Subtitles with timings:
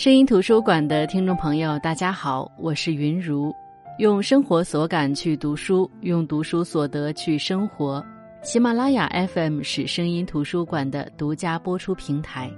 [0.00, 3.54] 声音图书馆的听众朋友，大家好，我是云如。
[3.98, 8.02] 用生活所感去读书，用读书所得去生活。
[8.40, 12.50] 喜马拉雅 FM 是声音图书馆的独家播出平台。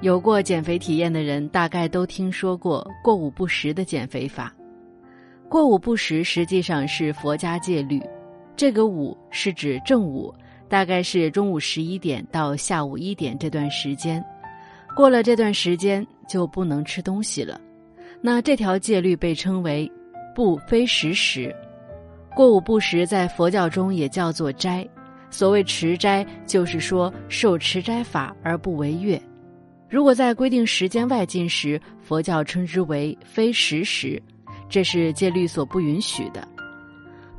[0.00, 4.50] 有过减肥体验的人，大概都听说过“过午不食”的减肥法。
[5.46, 8.02] 过午不食实际上是佛家戒律，
[8.56, 10.34] 这个“午”是指正午，
[10.70, 14.24] 大概是中午十一点到下午一点这段时间。
[14.94, 17.60] 过了这段时间就不能吃东西了，
[18.20, 19.90] 那这条戒律被称为
[20.36, 21.54] “不非食时”。
[22.36, 24.86] 过午不食在佛教中也叫做斋，
[25.30, 29.20] 所谓持斋，就是说受持斋法而不违越。
[29.88, 34.22] 如果在规定时间外进食，佛教称之为非食时，
[34.68, 36.46] 这是戒律所不允许的。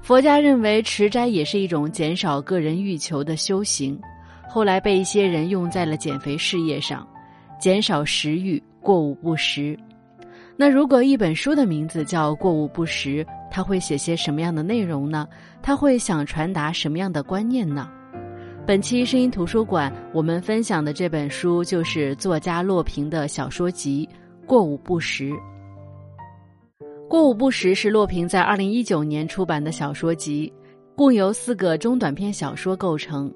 [0.01, 3.99] 佛家认为持斋也是一种减少个人欲求的修行，
[4.49, 7.07] 后来被一些人用在了减肥事业上。
[7.63, 9.79] 减少食欲，过午不食。
[10.57, 15.25] 那如果一本书的名字叫《过午不食》，它会写些什么样的内容呢？
[15.61, 17.89] 它会想传达什么样的观念呢？
[18.67, 24.09] 本期声音图书馆，我们分享的这本书就是作家洛平的小说集
[24.45, 25.29] 《过午不食》。
[27.07, 30.51] 《过午不食》是洛平在二零一九年出版的小说集，
[30.97, 33.33] 共由四个中短篇小说构成。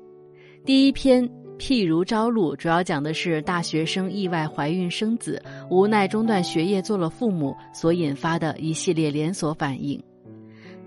[0.65, 1.25] 第一篇。
[1.57, 10.01] 譬如朝露，主要讲的是大学生意外怀孕生子，无奈中断学业做了父母所引发的一系列连锁反应。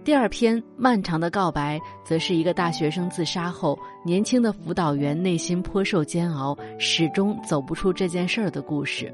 [0.02, 9.12] 第二篇漫长的告白，则是一个大学生自杀后，年轻的辅导员内心颇受煎熬，始终走不出这件事儿的故事。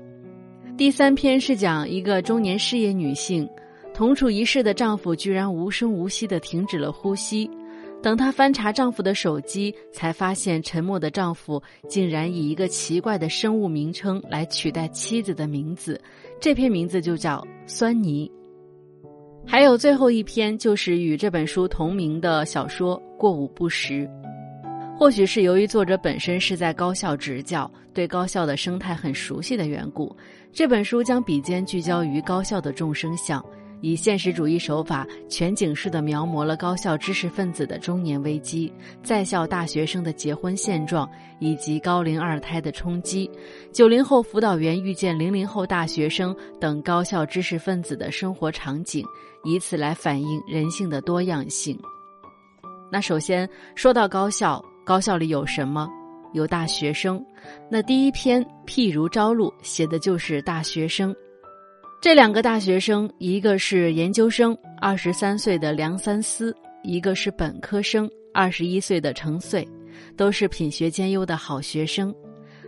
[0.76, 3.48] 第三篇是讲一个中年事业女性，
[3.94, 7.50] 同处一室的丈夫居然无声无息地停止了呼吸。
[8.06, 16.00] 等她翻查丈夫的手机，才发现沉默的丈夫竟然以一个奇怪的生物名称来取代妻子的名字，
[16.40, 18.30] 这篇名字就叫酸泥。
[19.44, 23.94] 还有最后一篇，就是与这本书同名的小说《过午不食》。
[24.96, 30.16] 或许是由于作者本身是在高校执教，对高校的生态很熟悉的缘故，
[30.52, 33.44] 这本书将笔尖聚焦于高校的众生相。
[33.80, 38.72] 以现实主义手法，全景式的描摹了高校知识分子的中年危机、
[39.02, 43.30] 在校大学生的结婚现状，以及高龄二胎的冲击，
[43.72, 49.04] 九零后辅导员遇见零零后大学生等高校知识分子的生活场景，
[49.44, 51.78] 以此来反映人性的多样性。
[52.90, 55.88] 那首先说到高校，高校里有什么？
[56.32, 57.24] 有大学生。
[57.70, 61.14] 那第一篇譬如朝露写的就是大学生。
[62.00, 66.52] 这两个大学生，一个是研究生，二十三岁的梁三思；
[66.84, 69.66] 一个是本科生，二十一岁的程穗，
[70.16, 72.14] 都是品学兼优的好学生。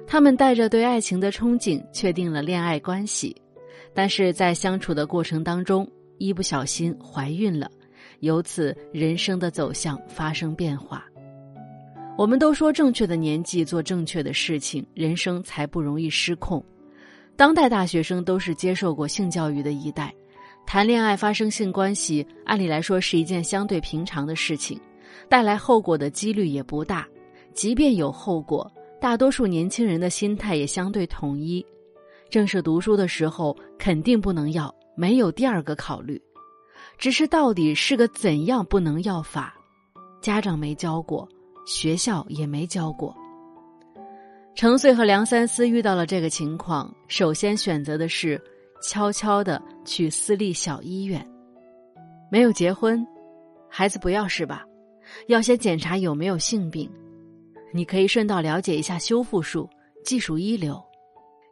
[0.07, 3.37] 他们带着对爱情的憧憬，确定了恋爱关系，
[3.95, 7.71] 但是在相处的过程当中，一不小心怀孕了，
[8.21, 11.05] 由此人生的走向发生变化。
[12.17, 16.65] 我们都说，正确的年纪做正确的事情，人生才不容易失控。
[17.39, 20.13] 当代大学生都是接受过性教育的一代，
[20.67, 24.77] 谈恋爱发生性关系，按理来说是一件相对平常的事情，
[25.29, 27.07] 带来后果的几率也不大。
[27.55, 28.69] 即便有后果，
[29.01, 31.65] 大多数年轻人的心态也相对统一。
[32.29, 36.21] 正是读书的时候，肯定不能要，没有第二个考虑。
[36.99, 39.55] 只是到底是个怎样不能要法，
[40.21, 41.29] 家长没教过，
[41.67, 43.17] 学校也没教过。
[44.59, 48.43] 程穗和梁三思遇到了这个情况，首先选择的是
[48.83, 51.25] 悄悄的去私立小医院，
[52.29, 53.07] 没有结婚，
[53.71, 54.65] 孩子不要是吧？
[55.29, 56.91] 要先检查有没有性病，
[57.73, 59.71] 你可以顺道了解一下修复术，
[60.05, 60.77] 技术一流。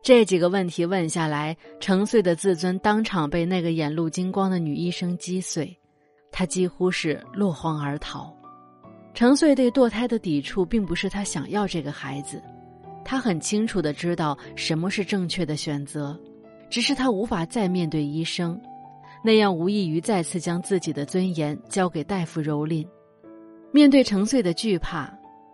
[0.03, 5.73] 这几个问题问下来，程穗的自尊当场被那个眼露金光的女医生击碎，
[6.33, 8.37] 她几乎是落荒而逃。
[9.15, 12.43] 程穗对堕胎的抵触，并不是他想要这个孩子。
[13.09, 16.19] 他很清楚的知道什么是正确的选择，
[16.69, 18.61] 只是他无法再面对医生，
[19.23, 22.85] 那样无异于再次将自己的尊严交给大夫蹂躏。
[23.71, 25.09] 面对程穗的惧怕，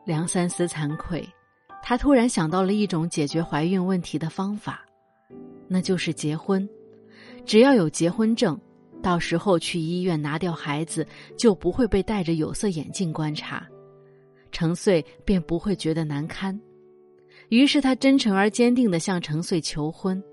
[0.07, 1.23] 梁三思惭愧，
[1.83, 4.83] 他突然想到了一种解决怀孕问题的方法，
[5.69, 6.67] 那就是结婚。
[7.45, 8.59] 只要有结婚证，
[9.03, 11.07] 到时候去医院拿掉孩子，
[11.37, 13.69] 就不会被戴着有色眼镜观察，
[14.53, 16.59] 程穗便不会觉得难堪。
[17.53, 20.25] 于是他真诚而坚定地向程穗求婚，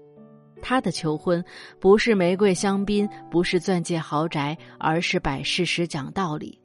[0.62, 1.44] 他的求婚
[1.78, 6.58] 不是玫瑰香槟，不是钻戒豪宅，而是摆事实、讲道理。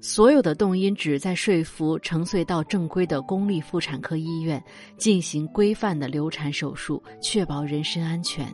[0.00, 4.64] 所有的动因旨在说服程穗到正规的公立妇产科医院
[4.96, 8.46] 进行规范的流产手术，确保人身安全。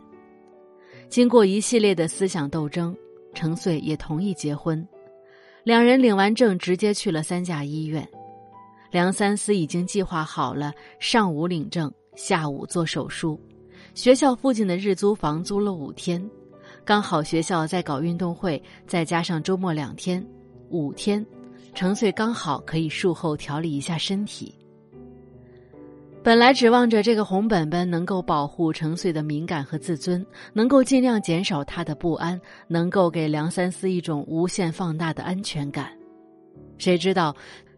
[1.07, 2.93] 经过一系列的思想斗争，
[3.33, 4.85] 程穗也同意结婚。
[5.63, 8.05] 两人领完证，直接去了三甲医院。
[8.95, 10.71] 梁三思已经计划好了，
[11.01, 13.37] 上午领证，下午做手术。
[13.93, 16.25] 学校附近的日租房租了五天，
[16.85, 20.25] 刚好学校在搞运动会，再加上周末两天，
[20.69, 21.25] 五天。
[21.73, 24.55] 程穗刚好可以术后调理一下身体。
[26.23, 32.39] 本来指望着这个红本本能够保护程穗的敏感和自尊，能够尽量减少他的不安，
[32.69, 35.91] 能够给梁三思一种无限放大的安全感。
[36.77, 37.33] 谁知道，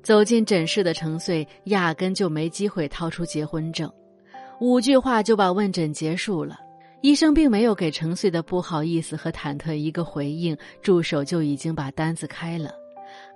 [0.08, 3.92] 走进诊室的程穗压根就没机会掏出结婚证，
[4.62, 6.58] 五句话就把问诊结束了。
[7.02, 12.72] 医生并没有给程穗的不好意思和忐忑一个回应，助手就已经把单子开了。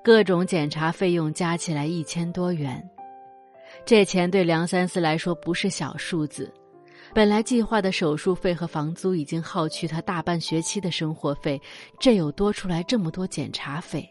[0.01, 2.81] 各种检查费用加起来一千多元，
[3.83, 6.49] 这钱对梁三思来说不是小数字。
[7.13, 11.61] 本来计划的手术费和房租已经耗去他大半学期的生活费，
[11.99, 14.09] 这又多出来这么多检查费。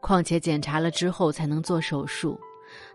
[0.00, 2.38] 况且检查了之后才能做手术，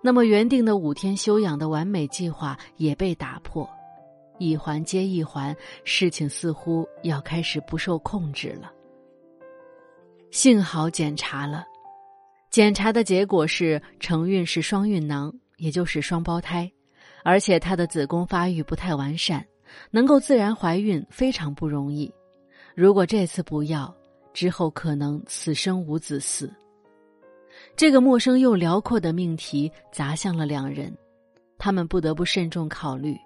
[0.01, 3.69] 那么原定的五天休养的完美计划也被打破，
[4.39, 8.71] 一环接一环，事情似乎要开始不受控制了。
[10.31, 11.65] 幸好检查了。
[12.49, 16.71] 检查的结果是承孕是双孕囊，也就是双胞胎，
[17.23, 19.45] 而且她的子宫发育不太完善，
[19.91, 22.09] 能够自然怀孕非常不容易。
[22.73, 23.93] 如果这次不要，
[24.33, 26.49] 之后可能此生无子嗣。
[27.75, 30.95] 这个陌生又辽阔的命题砸向了两人，
[31.57, 33.17] 他们不得不慎重考虑。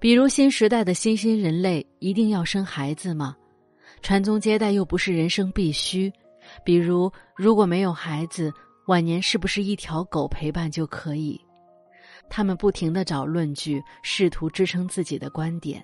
[0.00, 3.36] 比如新时代的新兴人类一定要生孩子吗？
[4.02, 6.12] 传宗接代又不是人生必须。
[6.62, 8.52] 比如，如果没有孩子，
[8.86, 11.40] 晚年是不是一条狗陪伴就可以？
[12.28, 15.82] 他们不停的找论据，试图支撑自己的观点，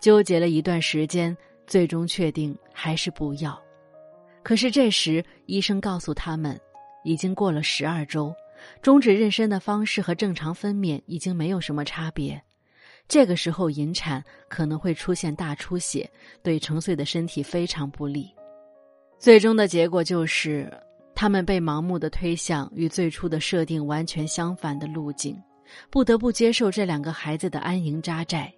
[0.00, 1.36] 纠结了一段时间，
[1.68, 3.60] 最终确定还是不要。
[4.42, 6.58] 可是这时，医生告诉他们，
[7.04, 8.34] 已经过了十二周，
[8.82, 12.40] 终止妊娠的方式和正常分娩已经没有什么差别。
[13.08, 16.08] 这个时候引产可能会出现大出血，
[16.42, 18.30] 对成穗的身体非常不利。
[19.18, 20.72] 最终的结果就是，
[21.14, 25.36] 他们被盲目的推向与最初的设定完全相反的路径，
[25.90, 28.52] 不得不接受这两个孩子的安营扎寨，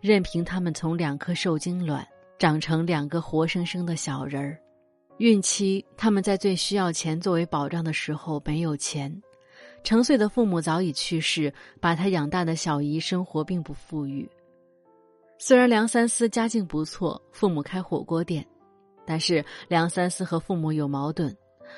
[0.00, 2.06] 任凭他们从两颗受精卵
[2.38, 4.58] 长成两个活生生的小人儿。
[5.18, 9.22] 孕期，他们在最需要钱作为保障的时候没有钱。
[9.82, 14.28] 程穗的父母早已去世，把他养大的小姨生活并不富裕。
[15.38, 18.46] 虽然梁三思家境不错，父母开火锅店。
[19.04, 21.34] 但是梁三思和父母有矛盾，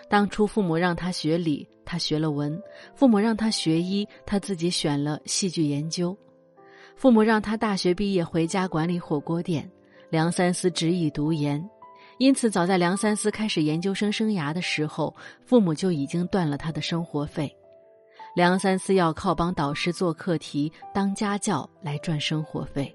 [0.08, 2.52] 当初父母让他学理，他学了文；
[2.94, 6.12] 父母让他学医，他自己选了戏剧研究；
[6.96, 9.70] 父母让他大学毕业回家管理火锅店，
[10.10, 11.64] 梁三思执意读研。
[12.20, 17.50] 因此，早在梁三思开始研究生生涯的时候，父母就已经断了他的生活费。
[18.36, 22.94] 梁三思要靠帮导师做课题、当家教来赚生活费。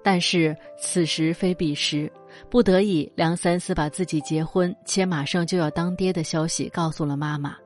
[0.00, 2.10] 但是此时非彼时，
[2.48, 7.56] 不得已，梁三思把自己结婚且马上就要当爹的消息告诉了妈妈。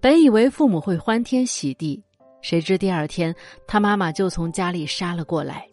[0.00, 2.02] 本以为父母会欢天喜地，
[2.40, 3.34] 谁知第二天
[3.66, 5.68] 他妈妈就从家里杀了过来。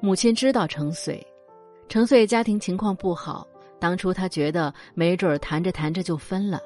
[0.00, 1.22] 母亲知道成穗，
[1.88, 3.46] 程穗家庭情况不好，
[3.78, 6.60] 当初他觉得没准谈着谈着就分了，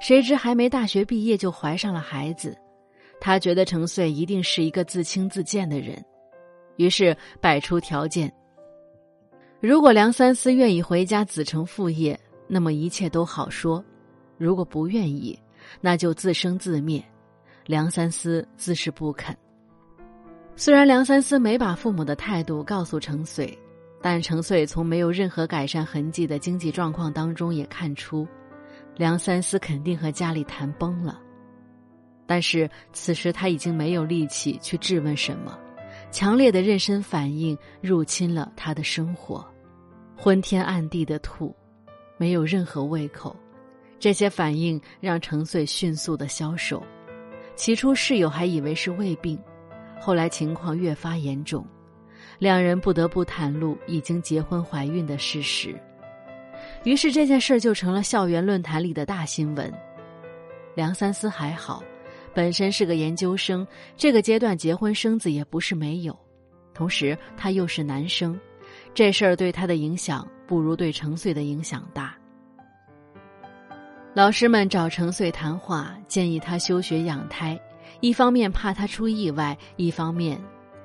[0.00, 2.56] 谁知还没大学毕业就怀上了孩子。
[3.20, 6.02] 他觉得程穗一定是一个自轻自贱的人。
[6.76, 8.32] 于是摆出条件：
[9.60, 13.84] 如果梁三思愿意回家子承父业，那么一切都好说；
[14.38, 15.38] 如果不愿意，
[15.80, 17.04] 那就自生自灭。
[17.66, 19.36] 梁三思自是不肯。
[20.56, 23.56] 虽然梁三思没把父母的态度告诉程穗，
[24.02, 28.26] 但程穗从没有任何改善痕迹的经济状况当中也看出，
[28.96, 31.20] 梁三思肯定和家里谈崩了。
[32.26, 35.58] 但是此时他已经没有力气去质问什么。
[36.10, 39.46] 强烈的妊娠反应入侵了他的生活，
[40.16, 41.54] 昏天暗地的吐，
[42.16, 43.36] 没有任何胃口。
[43.98, 46.82] 这些反应让程穗迅速的消瘦。
[47.54, 49.38] 起初室友还以为是胃病，
[50.00, 51.66] 后来情况越发严重，
[52.40, 55.72] 两人不得不袒露已经结婚怀孕的事实。
[56.82, 59.72] 于是这件事儿就成了校园论坛里的大新闻。
[60.74, 61.80] 梁三思还好。
[62.32, 63.66] 本身是个研究生，
[63.96, 66.16] 这个阶段结婚生子也不是没有。
[66.72, 68.38] 同时，他又是男生，
[68.94, 72.16] 这事儿对他的影响不如对程穗的影响大。
[74.14, 77.60] 老师们找程穗谈话，建议他休学养胎，
[78.00, 80.40] 一方面怕他出意外，一方面，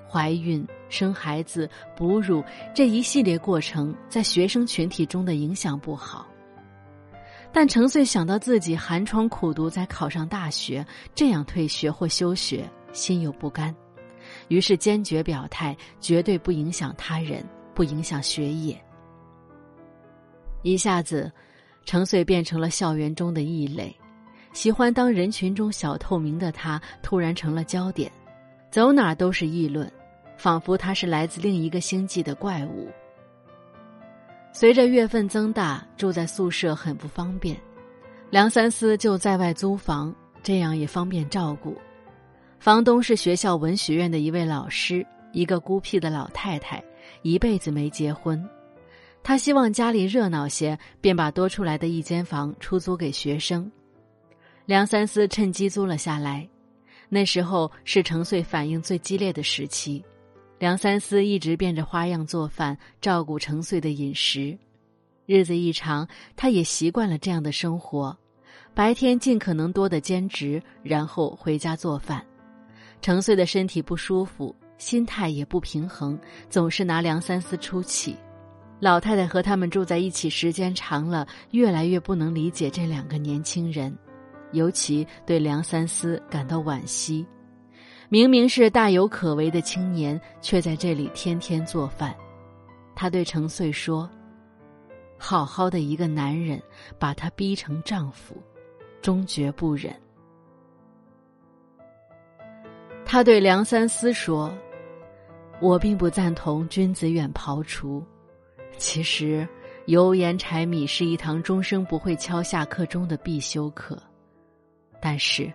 [0.07, 2.43] 怀孕、生孩子、哺乳
[2.74, 6.25] 这一系列过程在学生群体中的影响不好。
[7.51, 13.74] 但程穗想到自己寒窗苦读才考上大学，这样退学或休学，心有不甘，
[14.50, 18.77] 于是坚决表态，绝对不影响他人，不影响学业。
[20.63, 21.31] 一下子，
[21.85, 23.95] 程穗变成了校园中的异类，
[24.51, 28.12] 喜欢当人群中小透明的他，突然成了焦点，
[28.75, 29.89] 走哪都是议论，
[30.36, 32.89] 仿佛他是来自另一个星际的怪物。
[34.51, 37.55] 随着月份增大，住在宿舍很不方便，
[38.29, 40.13] 梁三思就在外租房，
[40.44, 41.77] 这样也方便照顾。
[42.60, 46.84] 房东是学校文学院的一位老师，一个孤僻的老太太，
[47.22, 48.46] 一辈子没结婚。
[49.24, 53.72] 她希望家里热闹些，便把多出来的一间房出租给学生。
[54.65, 56.46] 梁三思趁机租了下来。
[57.09, 60.03] 那时候是程穗反应最激烈的时期。
[60.57, 64.57] 梁三思一直变着花样做饭，照顾程穗的饮食。
[65.25, 68.15] 日子一长，他也习惯了这样的生活：
[68.74, 72.25] 白天尽可能多的兼职，然后回家做饭。
[73.01, 76.17] 程穗的身体不舒服，心态也不平衡，
[76.50, 78.15] 总是拿梁三思出气。
[78.79, 83.95] 老太太和他们住在一起时间长了，越来越不能理解这两个年轻人，
[84.55, 87.25] 尤其对梁三思感到惋惜。
[88.09, 92.15] 明明是大有可为的青年，却在这里天天做饭。
[92.95, 94.09] 他对程穗说
[95.17, 96.62] ：“好好的一个男人，
[96.97, 98.35] 把他逼成丈夫，
[99.01, 99.93] 终绝不忍。”
[103.05, 104.55] 他对梁三思说
[105.62, 108.03] ：“我并不赞同君子远庖厨。
[108.77, 109.47] 其实，
[109.88, 113.97] 油盐柴米是一堂终生不会敲下课钟的必修课，
[115.05, 115.53] 但是。”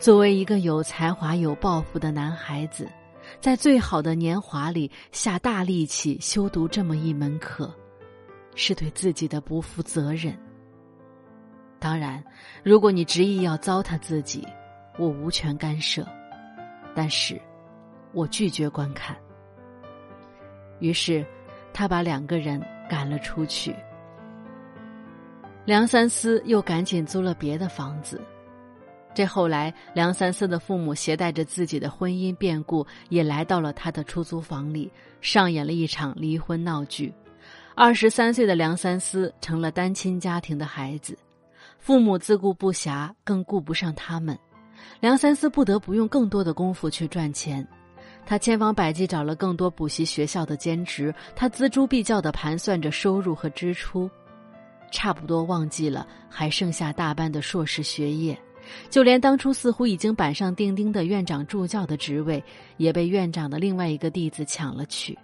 [0.00, 2.88] 作为一个有才华、有抱负的男孩子，
[3.38, 7.70] 在最好的年华里下大力气修读这么一门课，
[8.54, 10.34] 是对自己的不负责任。
[11.78, 12.24] 当然，
[12.62, 14.42] 如果你执意要糟蹋自己，
[14.96, 16.02] 我无权干涉，
[16.94, 17.38] 但是，
[18.12, 19.14] 我拒绝观看。
[20.78, 21.22] 于是，
[21.74, 23.76] 他把两个人赶了出去。
[25.66, 28.18] 梁三思又赶紧租了别的房子。
[29.12, 34.90] 这后来，梁三思的父母携带着自己的婚姻变故，也来到了他的出租房里，
[35.20, 37.12] 上演了一场离婚闹剧。
[37.74, 41.18] 二十三岁的梁三思成了单亲家庭的孩子，
[41.78, 44.38] 父母自顾不暇，更顾不上他们。
[45.00, 47.66] 梁三思不得不用更多的功夫去赚钱，
[48.24, 54.08] 他千方百计找了更多补习学校的兼职，他锱铢必较地盘算着收入和支出，
[54.90, 58.38] 差不多忘记了还剩下大半的硕士学业。
[58.88, 62.42] 就连当初似乎已经板上钉钉的院长助教的职位，
[62.76, 65.18] 也被院长的另外一个弟子抢了去。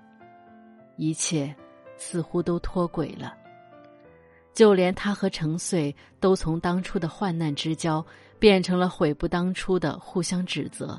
[0.96, 1.54] 一切
[1.96, 3.34] 似乎都脱轨了。
[4.54, 8.04] 就连他和程穗都从当初的患难之交，
[8.38, 10.98] 变成了悔不当初的互相指责。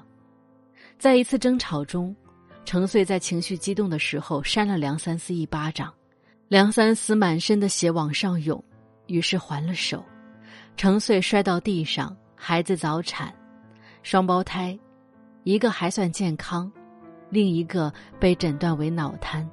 [1.00, 2.16] 在一次争吵中，
[2.66, 5.92] 程穗在情绪激动的时候扇了梁三思一巴掌，
[6.48, 8.64] 梁三思满身的血往上涌，
[9.08, 10.04] 于是还了手。
[10.76, 12.16] 程穗摔到地上。
[12.40, 13.34] 孩子早产，
[14.04, 14.78] 双胞胎，
[15.44, 16.72] 一个还算健康，
[17.32, 19.50] 另一个被诊断为脑瘫。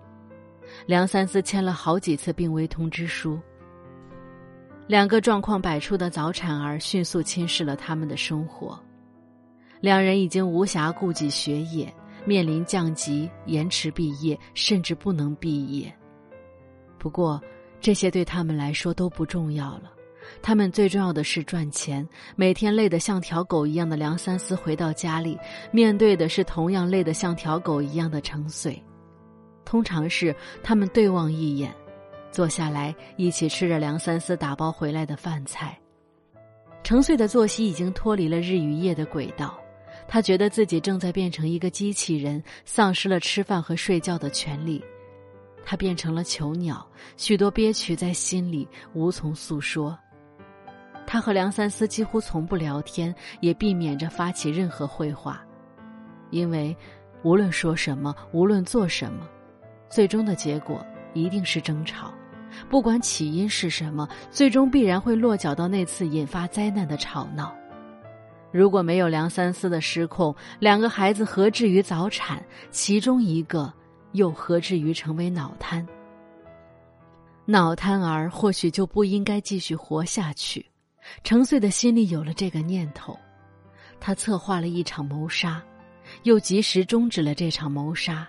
[0.86, 3.40] 梁三思签了好几次病危通知书。
[4.86, 8.78] 两个状况百出的早产儿迅速侵蚀了他们的生活，
[9.80, 11.92] 两人已经无暇顾及学业，
[12.26, 15.92] 面临降级、延迟毕业，甚至不能毕业。
[16.98, 17.42] 不过，
[17.80, 19.93] 这些对他们来说都不重要了。
[20.42, 22.06] 他们最重要的是赚钱。
[22.36, 25.38] 每天累得像条狗一样的梁三思回到家里，
[25.70, 28.80] 面对的是同样累得像条狗一样的程穗。
[29.64, 31.74] 通常是他们对望一眼，
[32.30, 35.78] 坐下来一起吃着梁三思打包回来的饭菜。
[36.82, 39.58] 程穗的作息已经脱离了日与夜的轨道，
[40.06, 44.84] 他觉得自己正在变成一个机器人，丧失了吃饭和睡觉的权利。
[45.64, 49.98] 他变成了囚鸟，许多憋屈在心里无从诉说。
[51.06, 55.44] 他和梁三思几乎从不聊天，也避免着发起任何会话，
[56.30, 56.76] 因为
[57.22, 59.28] 无论说什么，无论做什么，
[59.88, 62.12] 最终的结果一定是争吵。
[62.68, 67.54] 不管起因是什么，最终必然会落脚到那次引发灾难的吵闹。
[68.52, 72.40] 如果没有梁三思的失控，两个孩子何至于早产？
[72.70, 73.72] 其中一个
[74.12, 75.84] 又何至于成为脑瘫？
[77.46, 80.64] 脑瘫儿或许就不应该继续活下去。
[81.22, 83.18] 程穗的心里有了这个念头，
[84.00, 85.62] 他策划了一场谋杀，
[86.24, 88.28] 又及时终止了这场谋杀。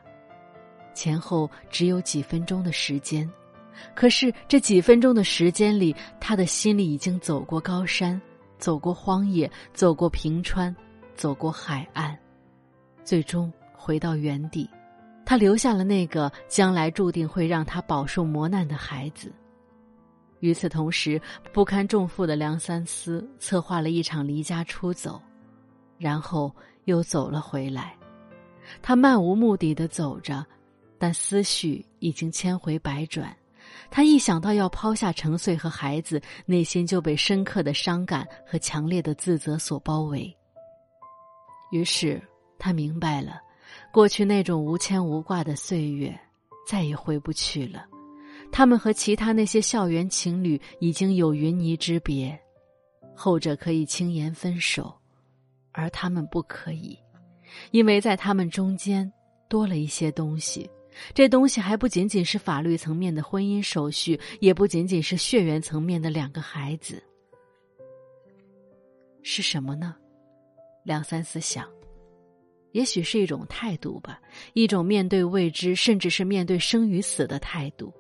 [0.94, 3.29] 前后只有几分钟的时间，
[3.94, 8.22] 可是这几分钟的时间里，他的心里已经走过高山，
[8.58, 10.74] 走过荒野，走过平川，
[11.15, 12.17] 走过海岸，
[13.03, 14.70] 最终回到原地。
[15.25, 19.34] 他留下了那个将来注定会让他饱受磨难的孩子。
[20.39, 21.20] 与此同时，
[21.54, 25.22] 不堪重负的梁三思策划了一场离家出走，
[25.98, 26.54] 然后
[26.86, 27.96] 又走了回来。
[28.82, 30.46] 他漫无目的的走着，
[30.98, 33.36] 但思绪已经千回百转。
[33.89, 40.36] 他一想到要抛下程穗和孩子，内心就被深刻的伤感和强烈的自责所包围。
[41.72, 42.22] 于是
[42.60, 43.39] 他明白了，
[43.92, 46.18] 过去那种无牵无挂的岁月，
[46.68, 47.86] 再也回不去了。
[48.52, 52.38] 他们和其他那些校园情侣已经有云泥之别，
[53.16, 54.94] 后者可以轻言分手，
[55.72, 56.98] 而他们不可以，
[57.72, 59.12] 因为在他们中间
[59.50, 60.70] 多了一些东西。
[61.14, 67.04] 这东西还不仅仅是法律层面的婚姻手续，也不仅仅是血缘层面的两个孩子，
[69.22, 69.94] 是什么呢？
[70.86, 71.70] 梁三思想，
[72.72, 74.22] 也许是一种态度吧，
[74.54, 77.94] 一种面对未知，甚至是面对生与死的态度。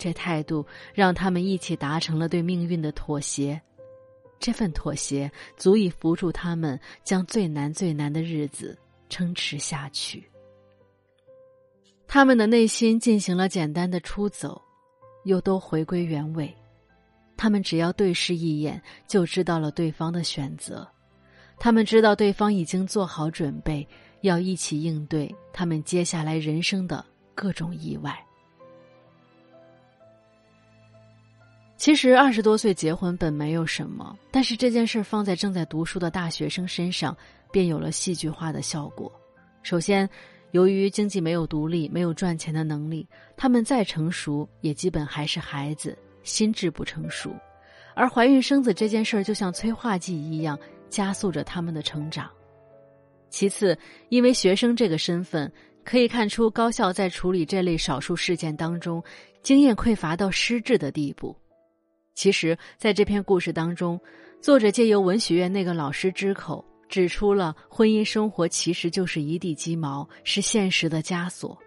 [0.00, 3.60] 这态度让他们一起达成了对命运的妥协，
[4.38, 8.76] 这份妥协足以扶助他们将最难最难的日子
[9.10, 10.26] 撑持下去。
[12.08, 14.60] 他们的内心进行了简单的出走，
[15.24, 16.52] 又都回归原位。
[17.36, 20.88] 他们只要对视一眼，就知道了对方的选择。
[21.58, 23.86] 他们知道对方已经做好准备，
[24.22, 27.04] 要一起应对他们接下来人生的
[27.34, 28.18] 各种意外。
[31.80, 37.16] 其实二十多岁结婚本没有什么，但是这件事放在正在读书的大学生身上，
[37.50, 39.10] 便有了戏剧化的效果。
[39.62, 40.06] 首先，
[40.50, 47.34] 由于经济没有独立、没有赚钱的能力，他们再成熟，也基本还是孩子，心智不成熟。
[47.94, 50.58] 而怀孕生子这件事儿，就像催化剂一样，
[50.90, 52.30] 加速着他们的成长。
[53.30, 53.74] 其次，
[54.10, 55.50] 因为学生这个身份，
[55.82, 59.02] 可以看出高校在处理这类少数事件当中，
[59.42, 61.34] 经验匮乏到失智的地步。
[62.20, 63.98] 其实，在这篇故事当中，
[64.42, 71.58] 作者借由文学院那个老师之口，指出了婚姻生活其实就是一地鸡毛，是现实的枷锁。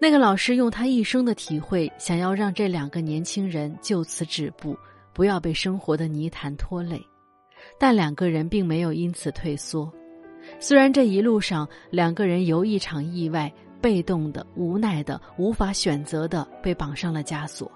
[0.00, 4.76] 那个老师用他一生的体会，想要让这两个年轻人就此止步，
[5.14, 7.00] 不要被生活的泥潭拖累。
[7.78, 9.88] 但两个人并没有因此退缩。
[10.58, 13.48] 虽然这一路上，两个人由一场意外，
[13.80, 17.70] 被动的、无奈的、无法选择的，被绑上了枷锁。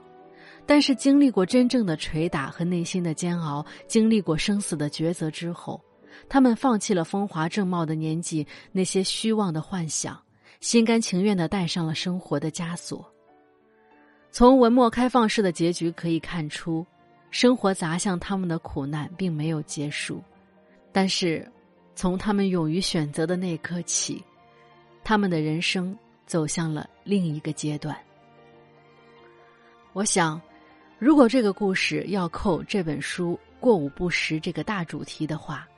[0.68, 5.80] 但是经历过真正的捶打和内心的煎熬，经历过生死的抉择之后，
[6.28, 10.20] 他们放弃了风华正茂的年纪，那些虚妄的幻想，
[10.58, 13.08] 心甘情愿的戴上了生活的枷锁。
[14.32, 16.84] 从文末开放式的结局可以看出，
[17.30, 20.20] 生活砸向他们的苦难并没有结束，
[20.90, 21.48] 但是，
[21.94, 24.20] 从他们勇于选择的那一刻起，
[25.04, 27.96] 他们的人生走向了另一个阶段。
[29.92, 30.42] 我想。
[30.98, 35.68] 如果这个故事要扣这本书“过午不食”这个大主题的话，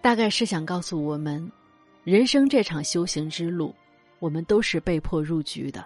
[0.00, 1.50] 大概是想告诉我们，
[2.04, 3.74] 人生这场修行之路，
[4.20, 5.84] 我们都是被迫入局的，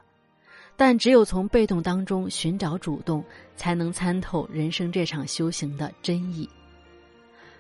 [0.76, 3.24] 但只有从被动当中寻找主动，
[3.56, 6.46] 才能参透人生这场修行的真意。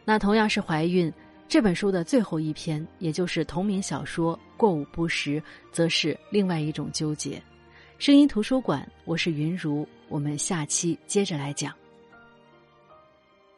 [0.04, 1.10] 那同样是怀孕，
[1.48, 5.40] 这本书的最后一篇，也就是同名小说《过午不食》，
[5.72, 7.42] 则是另外一种纠结。
[7.96, 9.88] 声音图书馆，我是云如。
[10.08, 11.85] 我们下期接着来讲。